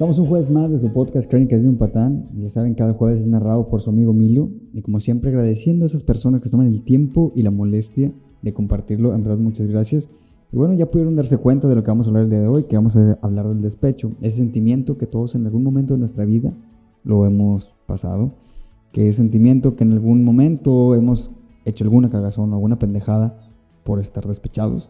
[0.00, 2.30] Estamos un jueves más de su podcast Crónicas de un Patán.
[2.34, 4.48] Ya saben, cada jueves es narrado por su amigo Milo.
[4.72, 8.10] Y como siempre, agradeciendo a esas personas que toman el tiempo y la molestia
[8.40, 9.14] de compartirlo.
[9.14, 10.08] En verdad, muchas gracias.
[10.52, 12.48] Y bueno, ya pudieron darse cuenta de lo que vamos a hablar el día de
[12.48, 14.12] hoy, que vamos a hablar del despecho.
[14.22, 16.56] Ese sentimiento que todos en algún momento de nuestra vida
[17.04, 18.32] lo hemos pasado.
[18.92, 21.30] Que es sentimiento que en algún momento hemos
[21.66, 23.38] hecho alguna cagazón o alguna pendejada
[23.84, 24.88] por estar despechados.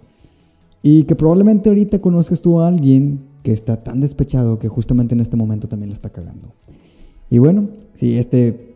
[0.85, 5.21] Y que probablemente ahorita conozcas tú a alguien que está tan despechado que justamente en
[5.21, 6.55] este momento también la está cagando.
[7.31, 8.71] Y bueno, si este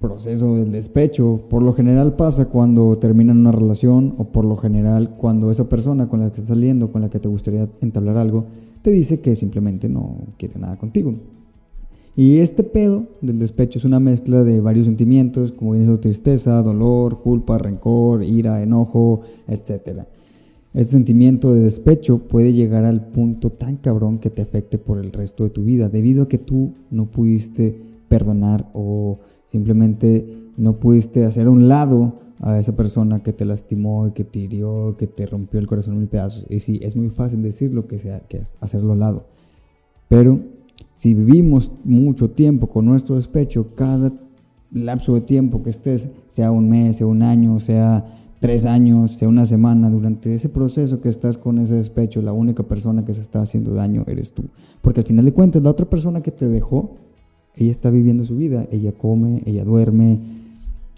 [0.00, 5.16] proceso del despecho por lo general pasa cuando terminan una relación o por lo general
[5.16, 8.46] cuando esa persona con la que estás saliendo, con la que te gustaría entablar algo,
[8.82, 11.14] te dice que simplemente no quiere nada contigo.
[12.16, 16.62] Y este pedo del despecho es una mezcla de varios sentimientos, como viene siendo tristeza,
[16.62, 20.06] dolor, culpa, rencor, ira, enojo, etcétera.
[20.74, 25.12] Este sentimiento de despecho puede llegar al punto tan cabrón que te afecte por el
[25.12, 31.24] resto de tu vida, debido a que tú no pudiste perdonar o simplemente no pudiste
[31.24, 35.26] hacer a un lado a esa persona que te lastimó, que te hirió, que te
[35.26, 36.44] rompió el corazón en mil pedazos.
[36.50, 39.26] Y sí, es muy fácil decirlo que, sea, que hacerlo a lado.
[40.08, 40.40] Pero
[40.92, 44.12] si vivimos mucho tiempo con nuestro despecho, cada
[44.72, 49.26] lapso de tiempo que estés, sea un mes, sea un año, sea tres años, sea
[49.26, 53.22] una semana, durante ese proceso que estás con ese despecho, la única persona que se
[53.22, 54.44] está haciendo daño eres tú.
[54.82, 56.98] Porque al final de cuentas, la otra persona que te dejó,
[57.54, 60.20] ella está viviendo su vida, ella come, ella duerme,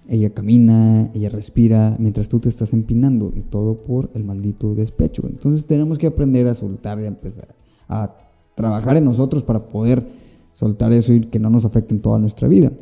[0.09, 5.23] ella camina, ella respira, mientras tú te estás empinando y todo por el maldito despecho.
[5.29, 7.55] Entonces tenemos que aprender a soltar y a empezar
[7.87, 8.13] a
[8.57, 10.05] trabajar en nosotros para poder
[10.53, 12.73] soltar eso y que no nos afecte en toda nuestra vida.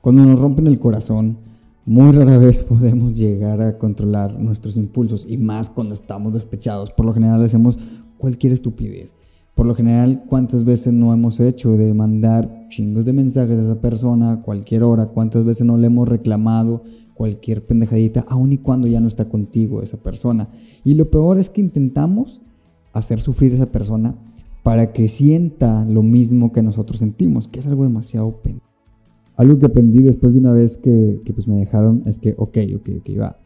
[0.00, 1.36] Cuando nos rompen el corazón,
[1.90, 6.92] muy rara vez podemos llegar a controlar nuestros impulsos y más cuando estamos despechados.
[6.92, 7.80] Por lo general hacemos
[8.16, 9.12] cualquier estupidez.
[9.56, 13.80] Por lo general, ¿cuántas veces no hemos hecho de mandar chingos de mensajes a esa
[13.80, 15.06] persona a cualquier hora?
[15.06, 16.84] ¿Cuántas veces no le hemos reclamado
[17.14, 20.48] cualquier pendejadita, aun y cuando ya no está contigo esa persona?
[20.84, 22.40] Y lo peor es que intentamos
[22.92, 24.14] hacer sufrir a esa persona
[24.62, 28.69] para que sienta lo mismo que nosotros sentimos, que es algo demasiado pendejo.
[29.36, 32.88] Algo que aprendí después de una vez que, pues me dejaron es que, ok, ok,
[33.00, 33.36] ok, va.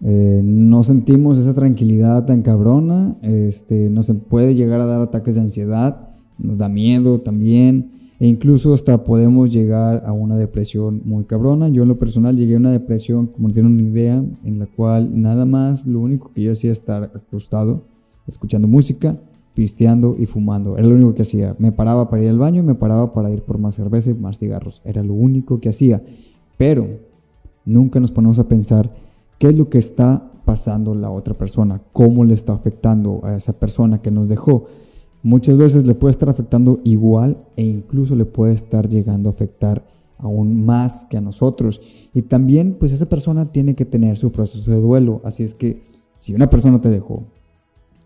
[0.00, 5.34] Eh, no sentimos esa tranquilidad tan cabrona, este, no se puede llegar a dar ataques
[5.34, 7.90] de ansiedad, nos da miedo también,
[8.20, 11.68] e incluso hasta podemos llegar a una depresión muy cabrona.
[11.68, 15.20] Yo en lo personal llegué a una depresión, como tienen una idea, en la cual
[15.20, 17.84] nada más lo único que yo hacía es estar acostado,
[18.26, 19.18] escuchando música,
[19.58, 20.78] pisteando y fumando.
[20.78, 21.56] Era lo único que hacía.
[21.58, 24.14] Me paraba para ir al baño y me paraba para ir por más cerveza y
[24.14, 24.80] más cigarros.
[24.84, 26.00] Era lo único que hacía.
[26.56, 26.86] Pero
[27.64, 28.94] nunca nos ponemos a pensar
[29.36, 33.52] qué es lo que está pasando la otra persona, cómo le está afectando a esa
[33.52, 34.66] persona que nos dejó.
[35.24, 39.84] Muchas veces le puede estar afectando igual e incluso le puede estar llegando a afectar
[40.18, 41.80] aún más que a nosotros.
[42.14, 45.20] Y también pues esa persona tiene que tener su proceso de duelo.
[45.24, 45.82] Así es que
[46.20, 47.24] si una persona te dejó,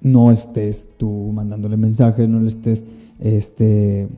[0.03, 2.85] no estés tú mandándole mensajes, no le estés
[3.19, 4.09] este,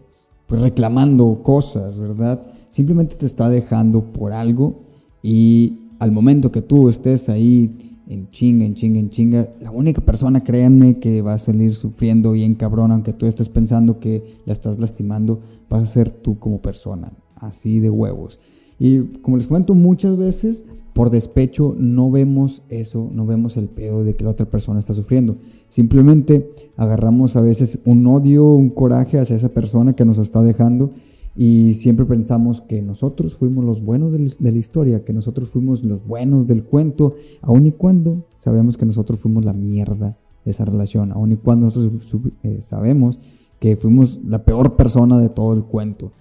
[0.47, 2.43] pues reclamando cosas, ¿verdad?
[2.71, 4.83] Simplemente te está dejando por algo
[5.23, 10.01] y al momento que tú estés ahí en chinga, en chinga, en chinga, la única
[10.01, 14.53] persona, créanme, que va a salir sufriendo bien cabrón, aunque tú estés pensando que la
[14.53, 15.41] estás lastimando,
[15.71, 18.41] vas a ser tú como persona, así de huevos.
[18.79, 24.05] Y como les comento muchas veces, por despecho no vemos eso, no vemos el pedo
[24.05, 25.37] de que la otra persona está sufriendo.
[25.69, 30.93] Simplemente agarramos a veces un odio, un coraje hacia esa persona que nos está dejando
[31.37, 36.07] y siempre pensamos que nosotros fuimos los buenos de la historia, que nosotros fuimos los
[36.07, 41.11] buenos del cuento, aun y cuando sabemos que nosotros fuimos la mierda de esa relación,
[41.11, 42.07] aun y cuando nosotros
[42.45, 43.19] eh, sabemos
[43.59, 46.13] que fuimos la peor persona de todo el cuento.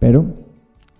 [0.00, 0.47] Pero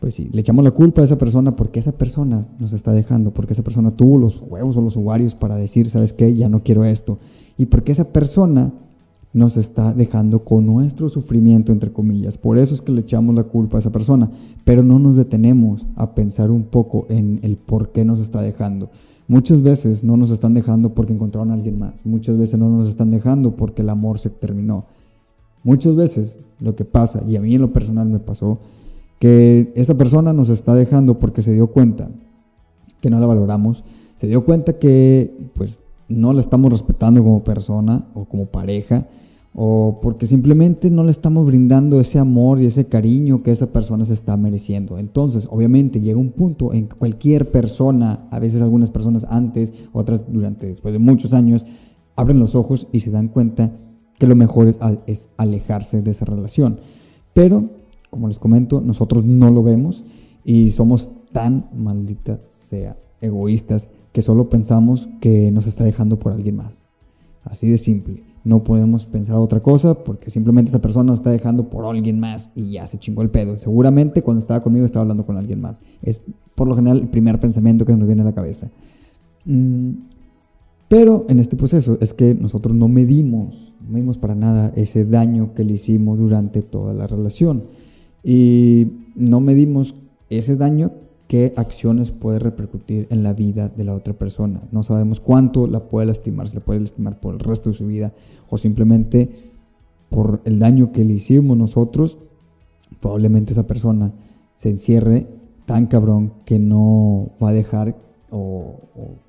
[0.01, 3.33] pues sí, le echamos la culpa a esa persona porque esa persona nos está dejando,
[3.33, 6.35] porque esa persona tuvo los huevos o los ovarios para decir, ¿sabes qué?
[6.35, 7.19] Ya no quiero esto.
[7.57, 8.73] Y porque esa persona
[9.33, 12.39] nos está dejando con nuestro sufrimiento, entre comillas.
[12.39, 14.31] Por eso es que le echamos la culpa a esa persona,
[14.65, 18.91] pero no nos detenemos a pensar un poco en el por qué nos está dejando.
[19.27, 22.07] Muchas veces no nos están dejando porque encontraron a alguien más.
[22.07, 24.87] Muchas veces no nos están dejando porque el amor se terminó.
[25.63, 28.59] Muchas veces lo que pasa, y a mí en lo personal me pasó,
[29.19, 32.11] que esta persona nos está dejando porque se dio cuenta
[33.01, 33.85] que no la valoramos,
[34.17, 35.79] se dio cuenta que pues
[36.09, 39.07] no la estamos respetando como persona o como pareja
[39.55, 44.05] o porque simplemente no le estamos brindando ese amor y ese cariño que esa persona
[44.05, 44.99] se está mereciendo.
[44.99, 50.33] Entonces, obviamente llega un punto en que cualquier persona, a veces algunas personas antes, otras
[50.33, 51.67] durante después de muchos años,
[52.15, 53.73] abren los ojos y se dan cuenta
[54.19, 56.81] que lo mejor es, es alejarse de esa relación.
[57.33, 57.69] Pero,
[58.11, 60.05] como les comento, nosotros no lo vemos
[60.45, 66.57] y somos tan, maldita sea, egoístas que solo pensamos que nos está dejando por alguien
[66.57, 66.91] más.
[67.45, 68.25] Así de simple.
[68.45, 72.51] No podemos pensar otra cosa porque simplemente esa persona nos está dejando por alguien más
[72.55, 73.57] y ya se chingó el pedo.
[73.57, 75.81] Seguramente cuando estaba conmigo estaba hablando con alguien más.
[76.03, 76.23] Es
[76.55, 78.71] por lo general el primer pensamiento que nos viene a la cabeza.
[79.45, 79.93] Mm,
[80.89, 85.53] pero en este proceso es que nosotros no medimos, no medimos para nada ese daño
[85.55, 87.65] que le hicimos durante toda la relación.
[88.31, 89.95] Y no medimos
[90.29, 90.93] ese daño
[91.29, 94.61] qué acciones puede repercutir en la vida de la otra persona.
[94.71, 97.87] No sabemos cuánto la puede lastimar, se la puede lastimar por el resto de su
[97.87, 98.13] vida
[98.51, 99.31] o simplemente
[100.11, 102.19] por el daño que le hicimos nosotros,
[103.01, 104.13] probablemente esa persona
[104.59, 105.27] se encierre
[105.65, 107.97] tan cabrón que no va a dejar
[108.31, 108.77] o,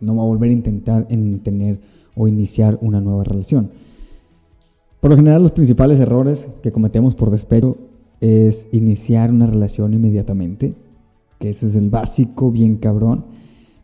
[0.01, 1.79] no va a volver a intentar en tener
[2.17, 3.71] o iniciar una nueva relación.
[4.99, 7.77] Por lo general los principales errores que cometemos por despecho
[8.21, 10.75] es iniciar una relación inmediatamente,
[11.39, 13.25] que ese es el básico, bien cabrón.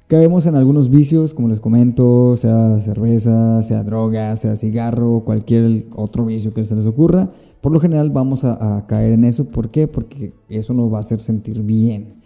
[0.07, 6.25] Caemos en algunos vicios, como les comento, sea cerveza, sea droga, sea cigarro, cualquier otro
[6.25, 7.31] vicio que se les ocurra.
[7.61, 9.47] Por lo general vamos a, a caer en eso.
[9.47, 9.87] ¿Por qué?
[9.87, 12.21] Porque eso nos va a hacer sentir bien.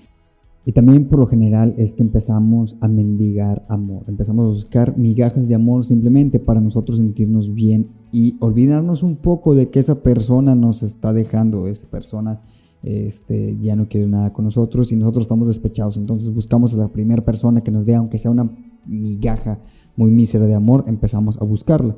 [0.66, 5.48] Y también por lo general es que empezamos a mendigar amor, empezamos a buscar migajas
[5.48, 10.56] de amor simplemente para nosotros sentirnos bien y olvidarnos un poco de que esa persona
[10.56, 12.42] nos está dejando, esa persona
[12.82, 15.98] este, ya no quiere nada con nosotros y nosotros estamos despechados.
[15.98, 18.50] Entonces buscamos a la primera persona que nos dé, aunque sea una
[18.86, 19.60] migaja
[19.96, 21.98] muy mísera de amor, empezamos a buscarla.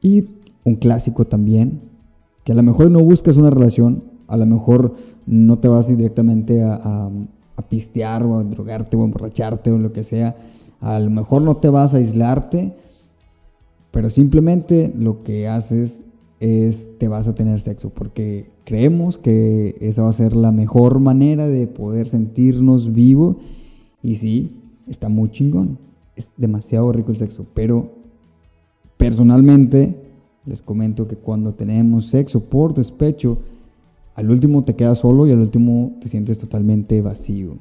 [0.00, 0.26] Y
[0.64, 1.80] un clásico también,
[2.44, 4.94] que a lo mejor no buscas una relación, a lo mejor
[5.26, 7.10] no te vas directamente a,
[7.56, 10.36] a pistear o a drogarte o a emborracharte o lo que sea.
[10.80, 12.76] A lo mejor no te vas a aislarte,
[13.96, 16.04] pero simplemente lo que haces
[16.38, 21.00] es te vas a tener sexo porque creemos que esa va a ser la mejor
[21.00, 23.38] manera de poder sentirnos vivo
[24.02, 25.78] y sí, está muy chingón.
[26.14, 27.94] Es demasiado rico el sexo, pero
[28.98, 29.96] personalmente
[30.44, 33.38] les comento que cuando tenemos sexo por despecho,
[34.14, 37.56] al último te quedas solo y al último te sientes totalmente vacío.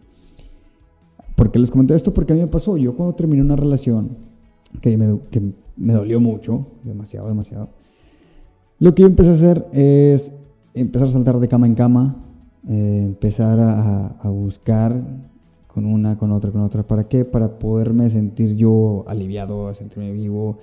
[1.37, 2.13] ¿Por qué les comento esto?
[2.13, 2.75] Porque a mí me pasó.
[2.75, 4.24] Yo cuando terminé una relación
[4.81, 5.41] que me, que
[5.77, 7.69] me dolió mucho, demasiado, demasiado,
[8.79, 10.31] lo que yo empecé a hacer es
[10.73, 12.23] empezar a saltar de cama en cama,
[12.67, 15.01] eh, empezar a, a, buscar
[15.67, 16.83] con una, con otra, con otra.
[16.83, 17.23] ¿Para qué?
[17.23, 20.57] Para poderme sentir yo aliviado, sentirme vivo,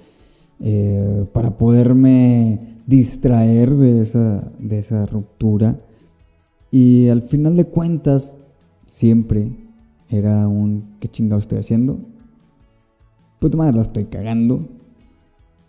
[0.60, 5.80] eh, para poderme distraer de esa, de esa ruptura.
[6.70, 8.38] Y al final de cuentas,
[8.86, 9.56] siempre
[10.08, 11.98] era un ¿qué chingado estoy haciendo?
[13.42, 14.68] Puta madre, la estoy cagando.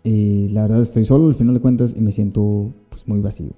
[0.04, 3.50] Y la verdad estoy solo al final de cuentas y me siento pues muy vacío.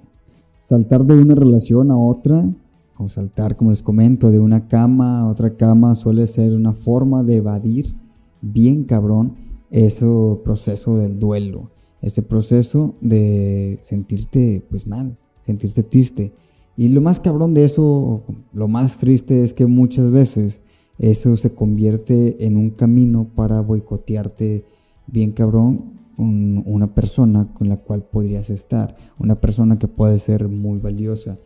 [0.66, 2.48] Saltar de una relación a otra,
[2.96, 7.24] o saltar, como les comento, de una cama a otra cama suele ser una forma
[7.24, 7.94] de evadir
[8.40, 9.34] bien cabrón
[9.70, 10.06] ese
[10.42, 11.70] proceso del duelo,
[12.00, 16.32] ese proceso de sentirte pues mal, sentirte triste.
[16.74, 18.22] Y lo más cabrón de eso,
[18.54, 20.62] lo más triste es que muchas veces
[20.98, 24.64] eso se convierte en un camino para boicotearte
[25.06, 30.48] bien cabrón con una persona con la cual podrías estar, una persona que puede ser
[30.48, 31.38] muy valiosa.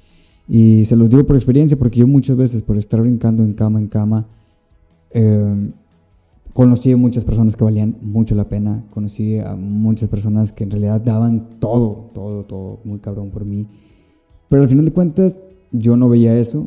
[0.48, 3.80] Y se los digo por experiencia, porque yo muchas veces por estar brincando en cama
[3.80, 4.28] en cama,
[5.12, 5.72] eh,
[6.52, 10.70] conocí a muchas personas que valían mucho la pena, conocí a muchas personas que en
[10.70, 13.66] realidad daban todo, todo, todo, muy cabrón por mí.
[14.48, 15.36] Pero al final de cuentas
[15.72, 16.66] yo no veía eso,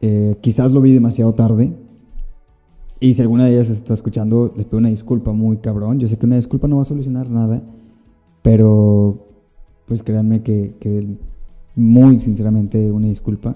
[0.00, 1.72] eh, quizás lo vi demasiado tarde.
[3.00, 6.00] Y si alguna de ellas está escuchando, les pido una disculpa muy cabrón.
[6.00, 7.62] Yo sé que una disculpa no va a solucionar nada,
[8.42, 9.26] pero
[9.86, 11.06] pues créanme que, que
[11.76, 13.54] muy sinceramente una disculpa.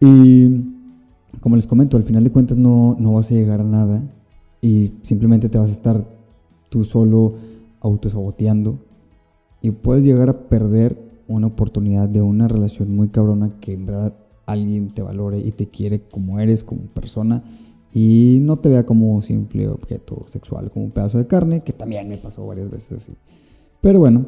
[0.00, 0.48] Y
[1.40, 4.02] como les comento, al final de cuentas no, no vas a llegar a nada
[4.60, 6.08] y simplemente te vas a estar
[6.68, 7.34] tú solo
[7.80, 8.78] autosaboteando
[9.62, 14.14] y puedes llegar a perder una oportunidad de una relación muy cabrona que en verdad
[14.46, 17.42] alguien te valore y te quiere como eres, como persona
[17.92, 22.08] y no te vea como simple objeto sexual, como un pedazo de carne, que también
[22.08, 23.12] me pasó varias veces así.
[23.80, 24.26] Pero bueno,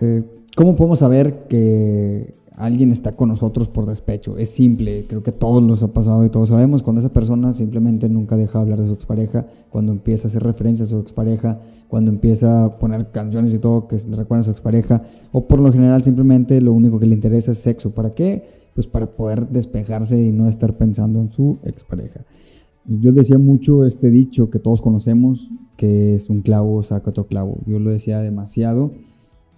[0.00, 0.24] eh,
[0.56, 4.36] ¿cómo podemos saber que alguien está con nosotros por despecho.
[4.36, 8.08] Es simple, creo que todos los ha pasado y todos sabemos, cuando esa persona simplemente
[8.08, 11.58] nunca deja de hablar de su expareja, cuando empieza a hacer referencia a su expareja,
[11.88, 15.60] cuando empieza a poner canciones y todo que le recuerdan a su expareja, o por
[15.60, 17.92] lo general simplemente lo único que le interesa es sexo.
[17.94, 18.44] ¿Para qué?
[18.74, 22.26] Pues para poder despejarse y no estar pensando en su expareja.
[22.86, 27.58] Yo decía mucho este dicho que todos conocemos, que es un clavo saca otro clavo.
[27.66, 28.92] Yo lo decía demasiado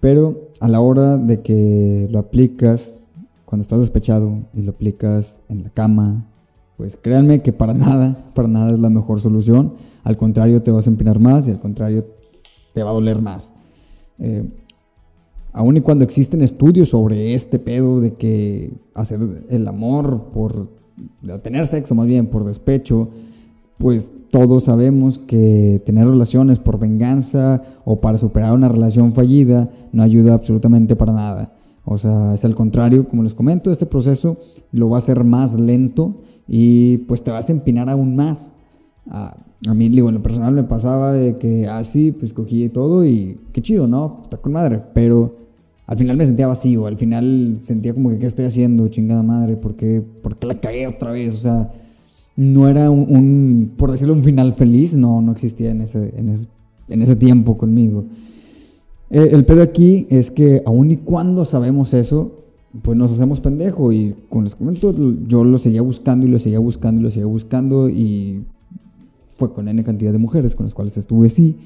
[0.00, 3.12] Pero a la hora de que lo aplicas,
[3.44, 6.28] cuando estás despechado y lo aplicas en la cama,
[6.76, 9.74] pues créanme que para nada, para nada es la mejor solución.
[10.02, 12.04] Al contrario, te vas a empinar más y al contrario,
[12.74, 13.52] te va a doler más.
[14.18, 14.48] Eh,
[15.52, 20.70] aun y cuando existen estudios sobre este pedo de que hacer el amor por
[21.42, 23.08] tener sexo más bien por despecho,
[23.78, 30.02] pues todos sabemos que tener relaciones por venganza o para superar una relación fallida no
[30.02, 31.54] ayuda absolutamente para nada.
[31.84, 34.38] O sea, es al contrario, como les comento, este proceso
[34.70, 38.52] lo va a hacer más lento y pues te vas a empinar aún más.
[39.06, 42.68] A, a mí, digo, en lo personal me pasaba de que así, ah, pues cogí
[42.68, 44.20] todo y qué chido, ¿no?
[44.22, 45.41] Está con madre, pero
[45.86, 49.56] al final me sentía vacío, al final sentía como que qué estoy haciendo, chingada madre,
[49.56, 51.34] ¿por qué, por qué la cagué otra vez?
[51.38, 51.70] O sea,
[52.36, 56.46] no era un, por decirlo, un final feliz, no, no existía en ese, en ese,
[56.88, 58.04] en ese tiempo conmigo.
[59.10, 62.38] Eh, el pedo aquí es que aun y cuando sabemos eso,
[62.80, 64.94] pues nos hacemos pendejo y con los comentos
[65.26, 68.44] yo lo seguía buscando y lo seguía buscando y lo seguía buscando y
[69.36, 71.56] fue con N cantidad de mujeres con las cuales estuve así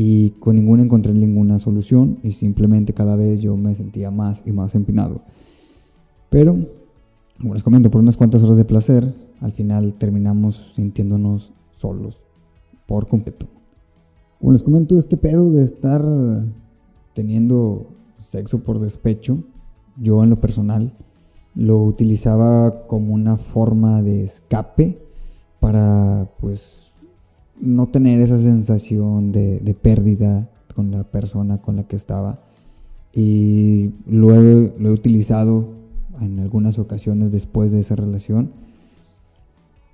[0.00, 4.52] y con ninguna encontré ninguna solución y simplemente cada vez yo me sentía más y
[4.52, 5.22] más empinado.
[6.30, 6.56] Pero,
[7.40, 12.20] como les comento, por unas cuantas horas de placer, al final terminamos sintiéndonos solos
[12.86, 13.46] por completo.
[14.38, 16.00] Como les comento, este pedo de estar
[17.12, 17.88] teniendo
[18.24, 19.42] sexo por despecho,
[20.00, 20.96] yo en lo personal
[21.56, 25.02] lo utilizaba como una forma de escape
[25.58, 26.87] para pues
[27.60, 32.40] no tener esa sensación de, pérdida con la persona con la que estaba.
[33.14, 35.68] Y lo he, lo he utilizado
[36.20, 38.52] en algunas ocasiones después de esa relación.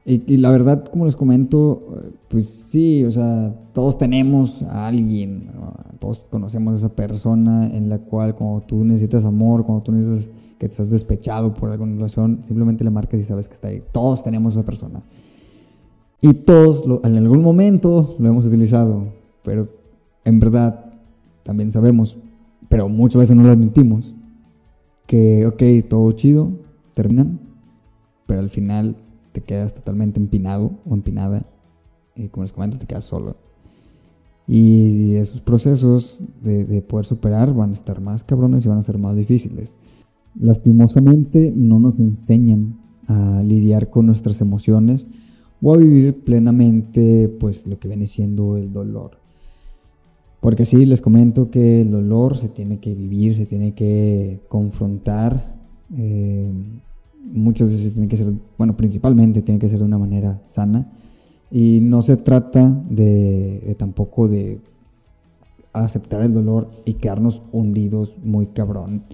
[0.07, 1.83] Y, la verdad, como les comento,
[2.29, 5.51] pues sí, o sea, todos tenemos a alguien,
[5.99, 10.29] todos conocemos a esa persona en la cual cuando tú necesitas amor, cuando tú necesitas
[10.59, 13.83] que estás despechado por alguna relación, simplemente le marcas y sabes que está ahí.
[13.93, 15.03] Todos tenemos a esa persona.
[16.25, 19.13] Y todos en algún momento lo hemos utilizado,
[19.43, 19.69] pero
[20.25, 20.91] en verdad
[21.43, 22.17] también sabemos,
[22.71, 24.15] pero muchas veces no lo admitimos,
[25.07, 26.51] que, ok, todo chido,
[26.95, 27.41] terminan,
[28.25, 28.97] pero al final
[29.33, 31.45] te quedas totalmente empinado o empinada
[32.17, 33.37] y como les comento te quedas solo.
[34.47, 38.83] Y esos procesos de, de, poder superar van a estar más cabrones y van a
[38.83, 39.75] ser más difíciles.
[40.41, 42.79] Lastimosamente no nos enseñan
[43.09, 45.07] a lidiar con nuestras emociones
[45.65, 49.19] o a vivir plenamente pues lo que viene siendo el dolor.
[50.41, 55.57] Porque sí, les comento que el dolor se tiene que vivir, se tiene que confrontar.
[55.97, 56.53] Eh,
[57.33, 60.93] muchas veces tiene que ser, bueno, principalmente tiene que ser de una manera sana.
[61.51, 64.61] Y no se trata de, tampoco de
[65.73, 69.05] aceptar el dolor y quedarnos hundidos muy cabrón.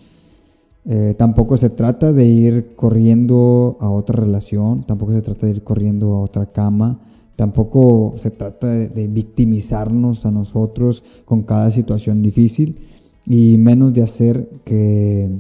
[0.93, 5.63] Eh, tampoco se trata de ir corriendo a otra relación, tampoco se trata de ir
[5.63, 6.99] corriendo a otra cama,
[7.37, 12.81] tampoco se trata de, victimizarnos a nosotros con cada situación difícil
[13.25, 15.31] y menos de hacer que,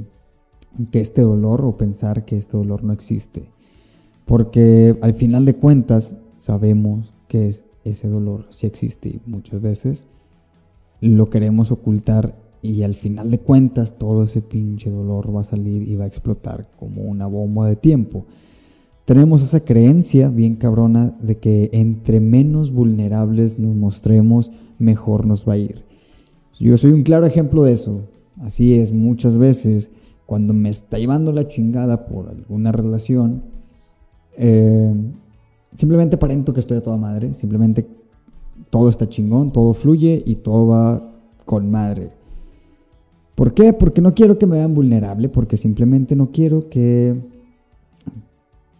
[0.92, 3.50] este dolor o pensar que este dolor no existe.
[4.26, 7.52] Porque al final de cuentas sabemos que
[7.82, 10.04] ese dolor sí existe y muchas veces
[11.00, 15.82] lo queremos ocultar y al final de cuentas todo ese pinche dolor va a salir
[15.88, 18.26] y va a explotar como una bomba de tiempo.
[19.04, 25.54] Tenemos esa creencia bien cabrona de que entre menos vulnerables nos mostremos, mejor nos va
[25.54, 25.84] a ir.
[26.58, 28.02] Yo soy un claro ejemplo de eso.
[28.38, 29.90] Así es, muchas veces
[30.26, 33.42] cuando me está llevando la chingada por alguna relación,
[34.36, 34.94] eh,
[35.74, 37.88] simplemente aparento que estoy a toda madre, simplemente
[38.70, 41.12] todo está chingón, todo fluye y todo va
[41.44, 42.19] con madre.
[43.40, 43.72] ¿Por qué?
[43.72, 47.18] Porque no quiero que me vean vulnerable, porque simplemente no quiero que,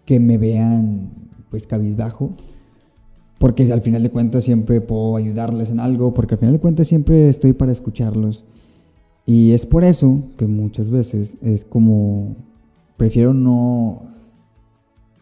[0.04, 1.12] que me vean
[1.48, 2.34] pues cabizbajo,
[3.38, 6.88] porque al final de cuentas siempre puedo ayudarles en algo, porque al final de cuentas
[6.88, 8.44] siempre estoy para escucarlos.
[9.24, 12.36] Y es por eso que muchas veces es como
[12.98, 14.02] prefiero no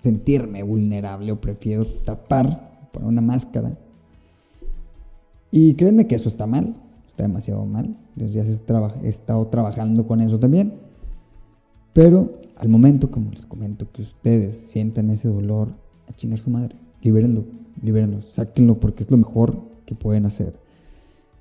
[0.02, 3.78] sentirme vulnerable o prefiero tapar, poner una máscara.
[5.52, 6.75] Y créanme que eso está mal
[7.25, 7.97] demasiado mal.
[8.17, 8.61] Desde hace
[9.03, 10.75] he estado trabajando con eso también.
[11.93, 15.75] Pero al momento, como les comento, que ustedes sientan ese dolor,
[16.07, 17.45] a su madre, libérenlo,
[17.83, 20.55] libérenlo, sáquenlo porque es lo mejor que pueden hacer.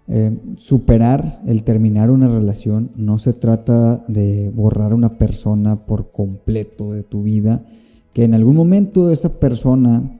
[0.09, 6.11] Eh, superar el terminar una relación no se trata de borrar a una persona por
[6.11, 7.65] completo de tu vida,
[8.13, 10.15] que en algún momento esa persona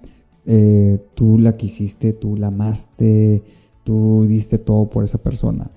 [0.46, 3.44] eh, tú la quisiste, tú la amaste,
[3.88, 5.72] tú diste todo por esa persona.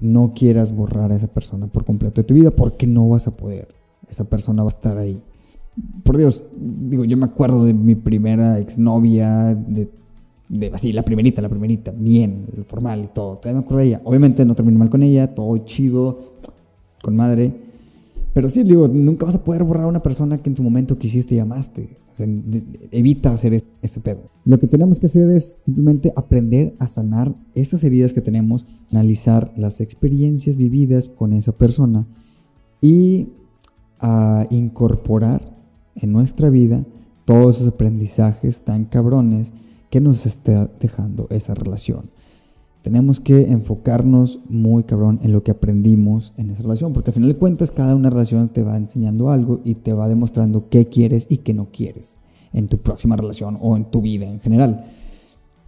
[0.00, 3.34] no quieras borrar a esa persona por completo de tu vida porque no vas a
[3.34, 3.68] poder.
[4.06, 5.18] Esa persona va a estar ahí.
[6.04, 9.88] Por Dios, digo, yo me acuerdo de mi primera exnovia, de,
[10.50, 13.38] de así, la primerita, la primerita, bien, formal y todo.
[13.38, 14.02] Todavía me acuerdo de ella.
[14.04, 16.18] Obviamente no terminé mal con ella, todo chido,
[17.02, 17.54] con madre.
[18.34, 20.98] Pero sí, digo, nunca vas a poder borrar a una persona que en su momento
[20.98, 21.96] quisiste y amaste.
[22.24, 24.30] Evita hacer este pedo.
[24.44, 29.52] Lo que tenemos que hacer es simplemente aprender a sanar estas heridas que tenemos, analizar
[29.56, 32.06] las experiencias vividas con esa persona
[32.80, 33.28] y
[34.00, 35.56] a incorporar
[35.96, 36.86] en nuestra vida
[37.24, 39.52] todos esos aprendizajes tan cabrones
[39.90, 42.10] que nos está dejando esa relación.
[42.82, 47.28] Tenemos que enfocarnos muy cabrón en lo que aprendimos en esa relación, porque al final
[47.30, 51.26] de cuentas cada una relación te va enseñando algo y te va demostrando qué quieres
[51.28, 52.18] y qué no quieres
[52.52, 54.84] en tu próxima relación o en tu vida en general.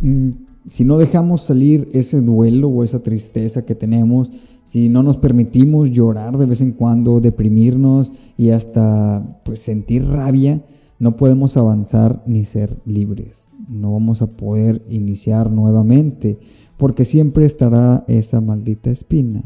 [0.00, 0.30] Mm,
[0.66, 4.30] si no dejamos salir ese duelo o esa tristeza que tenemos,
[4.64, 10.64] si no nos permitimos llorar de vez en cuando, deprimirnos y hasta pues sentir rabia,
[10.98, 13.48] no podemos avanzar ni ser libres.
[13.68, 16.38] No vamos a poder iniciar nuevamente,
[16.80, 19.44] porque siempre estará esa maldita espina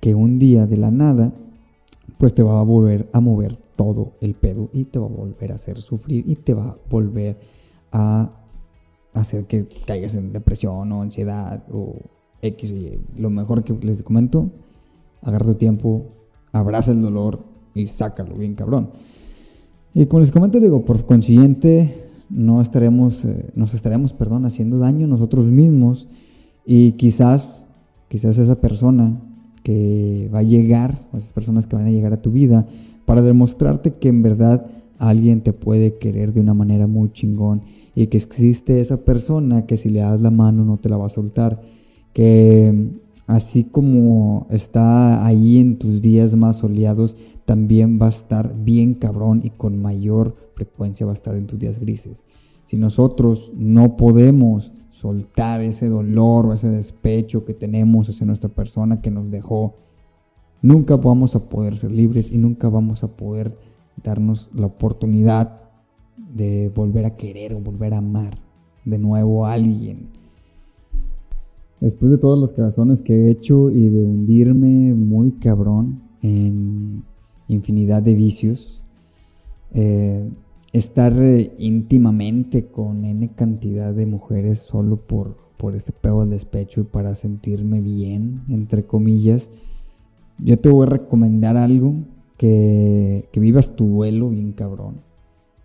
[0.00, 1.34] que un día de la nada
[2.16, 5.52] pues te va a volver a mover todo el pedo y te va a volver
[5.52, 7.38] a hacer sufrir y te va a volver
[7.92, 8.32] a
[9.12, 11.96] hacer que caigas en depresión o ansiedad o
[12.40, 12.72] X
[13.18, 14.50] Lo mejor que les comento,
[15.20, 16.06] agarra tu tiempo,
[16.50, 17.44] abraza el dolor
[17.74, 18.88] y sácalo bien cabrón.
[19.92, 25.06] Y como les comento, digo, por consiguiente, no estaremos, eh, nos estaremos, perdón, haciendo daño
[25.06, 26.08] nosotros mismos
[26.64, 27.66] y quizás,
[28.08, 29.20] quizás esa persona
[29.62, 32.66] que va a llegar, o esas personas que van a llegar a tu vida,
[33.04, 34.66] para demostrarte que en verdad
[34.98, 37.62] alguien te puede querer de una manera muy chingón
[37.94, 41.06] y que existe esa persona que si le das la mano no te la va
[41.06, 41.60] a soltar
[42.12, 42.92] que
[43.26, 49.40] así como está ahí en tus días más soleados, también va a estar bien cabrón
[49.42, 52.22] y con mayor frecuencia va a estar en tus días grises.
[52.64, 54.72] Si nosotros no podemos
[55.04, 59.74] soltar ese dolor o ese despecho que tenemos hacia nuestra persona que nos dejó,
[60.62, 63.54] nunca vamos a poder ser libres y nunca vamos a poder
[64.02, 65.60] darnos la oportunidad
[66.16, 68.38] de volver a querer o volver a amar
[68.86, 70.08] de nuevo a alguien.
[71.80, 77.04] Después de todas las razones que he hecho y de hundirme muy cabrón en
[77.46, 78.82] infinidad de vicios,
[79.74, 80.30] eh,
[80.74, 86.80] estar eh, íntimamente con N cantidad de mujeres solo por, por este pedo del despecho
[86.80, 89.50] y para sentirme bien, entre comillas,
[90.38, 91.94] yo te voy a recomendar algo
[92.36, 95.02] que, que vivas tu duelo bien cabrón.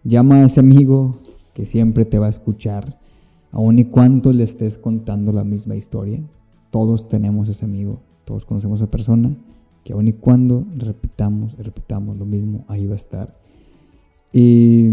[0.04, 1.18] Llama a ese amigo
[1.56, 3.00] que siempre te va a escuchar
[3.52, 6.22] aun y cuando le estés contando la misma historia,
[6.70, 9.36] todos tenemos ese amigo, todos conocemos a esa persona,
[9.84, 13.49] que aun y cuando repitamos repitamos lo mismo, ahí va a estar.
[14.32, 14.90] Y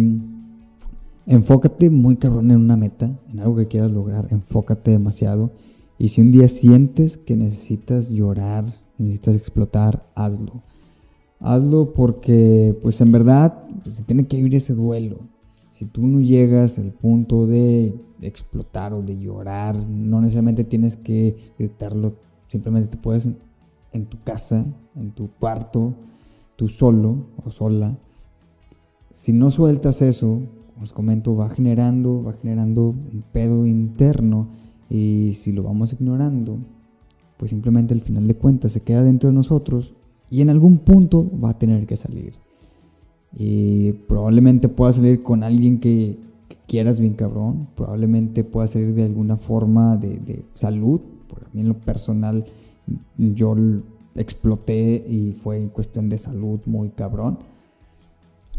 [1.27, 5.53] enfócate muy cabrón en una meta, en algo que quieras lograr, enfócate demasiado.
[5.99, 8.64] Y si un día sientes que necesitas llorar,
[8.99, 10.62] necesitas explotar, hazlo.
[11.40, 15.18] Hazlo porque, pues en verdad, pues, se tiene que vivir ese duelo.
[15.72, 21.53] Si tú no llegas al punto de explotar o de llorar, no necesariamente tienes que
[21.59, 22.14] gritarlo,
[22.46, 23.29] simplemente te puedes
[23.92, 25.94] en, tu casa, en tu cuarto,
[26.57, 27.99] tú solo o sola.
[29.16, 30.42] Si no sueltas eso,
[30.74, 34.48] como les comento, va generando, va generando un pedo interno
[34.90, 36.59] y si lo vamos ignorando,
[37.38, 39.94] pues simplemente al final de cuentas se queda dentro de nosotros
[40.29, 42.35] y en algún punto va a tener que salir.
[43.35, 46.18] Y probablemente pueda salir con alguien que,
[46.68, 47.68] quieras bien cabrón.
[47.74, 51.00] Probablemente pueda salir de alguna forma de, salud.
[51.26, 52.44] Por mí en lo personal
[53.16, 53.57] yo
[54.14, 57.38] exploté y fue en cuestión de salud muy cabrón.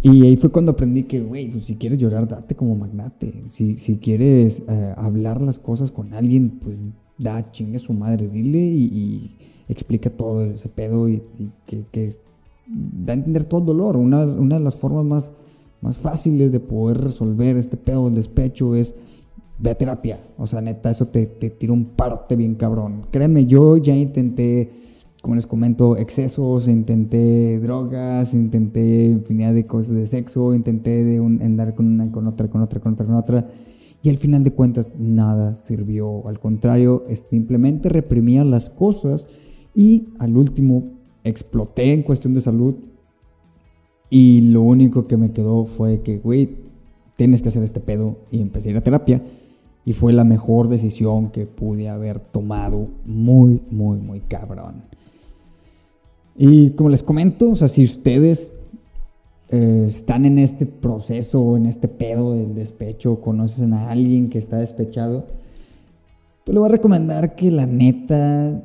[0.02, 3.44] Y ahí fue cuando aprendí que, güey, pues si quieres llorar, date como magnate.
[3.50, 6.80] Si, quieres eh, hablar las cosas con alguien, pues
[7.18, 9.38] da chingue su madre, dile y,
[9.70, 11.22] explica todo ese pedo y,
[11.66, 12.16] que,
[12.68, 13.98] da a entender todo el dolor.
[13.98, 15.32] Una, de las formas más,
[15.82, 18.94] más fáciles de poder resolver este pedo del despecho es
[19.60, 20.24] ve a terapia.
[20.38, 23.08] O sea, neta, eso te, te tira un parte bien cabrón.
[23.12, 24.72] Créanme, yo ya intenté,
[25.22, 31.76] como les comento, excesos, intenté drogas, intenté infinidad de cosas de sexo, intenté de andar
[31.76, 33.48] con una, con otra, con otra, con otra, con otra.
[34.02, 36.28] Y al final de cuentas, nada sirvió.
[36.28, 39.28] Al contrario, simplemente reprimía las cosas
[39.74, 42.76] y al último exploté en cuestión de salud.
[44.10, 46.58] Y lo único que me quedó fue que, güey,
[47.16, 48.20] tienes que hacer este pedo.
[48.32, 49.24] Y empecé a ir a terapia.
[49.88, 52.90] Y fue la mejor decisión que pude haber tomado.
[53.06, 54.84] Muy, muy, muy cabrón.
[56.36, 58.52] Y como les comento, o sea, si ustedes
[59.48, 64.58] eh, están en este proceso, en este pedo del despecho, conocen a alguien que está
[64.58, 65.24] despechado,
[66.44, 68.62] pues le voy a recomendar que la neta,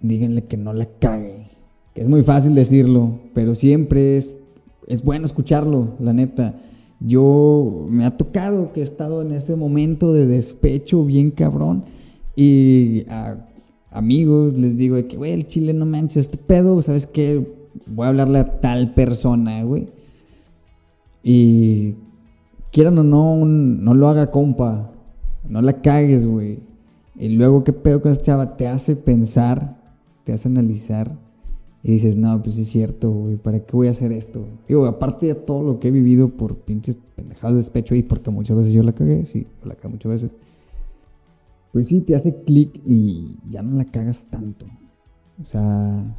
[0.00, 1.48] díganle que no la cague.
[1.92, 4.36] Que es muy fácil decirlo, pero siempre es,
[4.86, 6.54] es bueno escucharlo, la neta.
[7.00, 11.84] Yo me ha tocado que he estado en este momento de despecho bien cabrón
[12.34, 13.46] y a
[13.90, 17.46] amigos les digo que, güey, el chile no manches este pedo, ¿sabes qué?
[17.86, 19.88] Voy a hablarle a tal persona, güey.
[21.22, 21.96] Y
[22.72, 24.90] quieran o no, no lo haga compa,
[25.48, 26.60] no la cagues, güey.
[27.18, 28.56] Y luego, ¿qué pedo con esta chava?
[28.56, 29.76] Te hace pensar,
[30.24, 31.25] te hace analizar
[31.86, 34.44] y dices, no, pues sí es cierto, güey, ¿para qué voy a hacer esto?
[34.66, 38.28] Digo, aparte de todo lo que he vivido por pinches pendejadas de despecho y porque
[38.32, 40.36] muchas veces yo la cagué, sí, yo la cagué muchas veces.
[41.70, 44.66] Pues sí, te hace clic y ya no la cagas tanto.
[45.40, 46.12] O sea,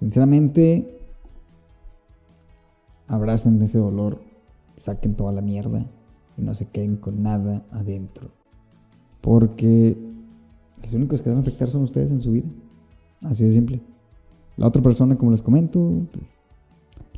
[0.00, 0.98] sinceramente,
[3.08, 4.22] abracen ese dolor,
[4.78, 5.84] saquen toda la mierda
[6.38, 8.30] y no se queden con nada adentro.
[9.20, 9.98] Porque
[10.82, 12.48] los únicos que van a afectar son ustedes en su vida.
[13.22, 13.97] Así de simple.
[14.58, 16.26] La otra persona, como les comento, pues,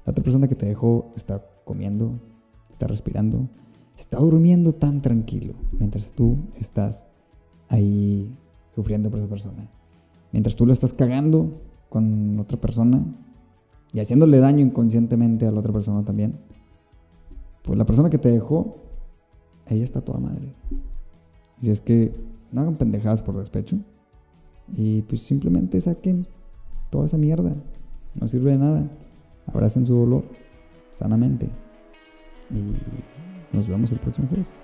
[0.04, 2.20] la otra persona que te dejó está comiendo,
[2.70, 3.48] está respirando,
[3.96, 7.06] está durmiendo tan tranquilo mientras tú estás
[7.68, 8.36] ahí
[8.74, 9.70] sufriendo por esa persona.
[10.32, 13.02] Mientras tú la estás cagando con otra persona
[13.94, 16.38] y haciéndole daño inconscientemente a la otra persona también,
[17.62, 18.76] pues la persona que te dejó,
[19.66, 20.54] ella está toda madre.
[21.62, 22.14] Y es que
[22.52, 23.78] no hagan pendejadas por despecho
[24.74, 26.26] y pues simplemente saquen
[26.90, 27.54] toda esa mierda.
[28.14, 28.90] No sirve de nada.
[29.46, 30.24] Abracen su dolor
[30.90, 31.48] sanamente.
[32.50, 34.54] Y nos vemos el próximo jueves.